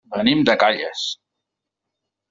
Venim 0.13 0.39
de 0.49 0.55
Calles. 0.63 1.05